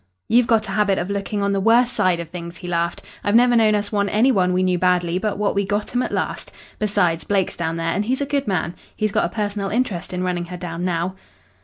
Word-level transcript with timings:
"You've 0.27 0.47
got 0.47 0.67
a 0.67 0.71
habit 0.71 0.97
of 0.97 1.11
looking 1.11 1.43
on 1.43 1.51
the 1.51 1.59
worst 1.59 1.93
side 1.93 2.19
of 2.19 2.29
things," 2.29 2.57
he 2.57 2.67
laughed. 2.67 3.03
"I've 3.23 3.35
never 3.35 3.55
known 3.55 3.75
us 3.75 3.91
want 3.91 4.09
any 4.11 4.31
one 4.31 4.51
we 4.51 4.63
knew 4.63 4.79
badly 4.79 5.19
but 5.19 5.37
what 5.37 5.53
we 5.53 5.63
got 5.63 5.95
'em 5.95 6.01
at 6.01 6.11
last. 6.11 6.51
Besides, 6.79 7.23
Blake's 7.23 7.55
down 7.55 7.77
there, 7.77 7.93
and 7.93 8.05
he's 8.05 8.19
a 8.19 8.25
good 8.25 8.47
man. 8.47 8.73
He's 8.95 9.11
got 9.11 9.25
a 9.25 9.29
personal 9.29 9.69
interest 9.69 10.11
in 10.11 10.23
running 10.23 10.45
her 10.45 10.57
down 10.57 10.83
now." 10.83 11.13